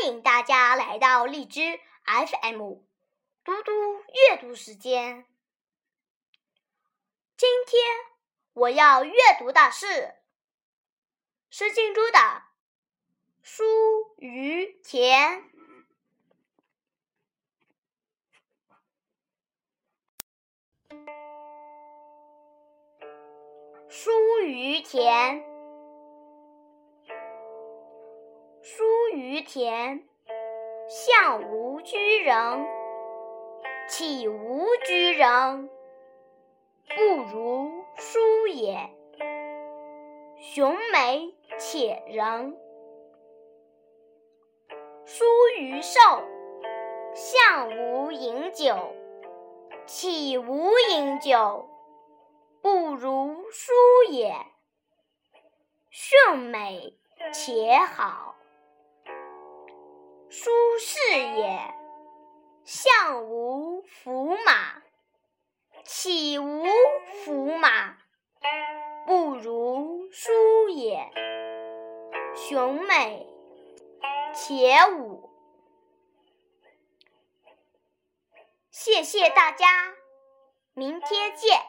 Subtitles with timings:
[0.00, 2.58] 欢迎大家来到荔枝 FM
[3.44, 3.70] 嘟嘟
[4.30, 5.26] 阅读时间。
[7.36, 7.82] 今天
[8.54, 10.14] 我要阅读的是
[11.50, 12.18] 施静珠的
[13.42, 13.62] 《书
[14.16, 15.42] 于田》。
[23.90, 24.10] 书
[24.46, 25.49] 于田。
[29.12, 30.04] 于田，
[30.88, 32.66] 向无居人。
[33.88, 35.68] 岂无居人，
[36.88, 38.90] 不如疏也。
[40.38, 42.56] 雄美且人。
[45.04, 45.24] 疏
[45.58, 46.00] 于寿，
[47.14, 48.76] 向无饮酒。
[49.86, 51.68] 岂无饮酒，
[52.62, 53.72] 不如疏
[54.08, 54.36] 也。
[55.90, 56.96] 顺美
[57.32, 58.29] 且好。
[60.30, 60.48] 书
[60.78, 61.74] 是也，
[62.64, 64.80] 向无驸马，
[65.84, 66.64] 岂无
[67.24, 67.98] 驸马，
[69.06, 71.10] 不如书也。
[72.36, 73.26] 雄美
[74.32, 75.28] 且武。
[78.70, 79.66] 谢谢大家，
[80.74, 81.60] 明天见。